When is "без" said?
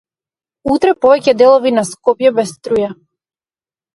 2.39-2.53